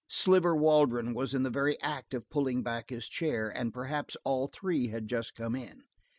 [0.09, 4.47] Sliver Waldron was in the very act of pulling back his chair, and perhaps all
[4.47, 5.83] three had just come in.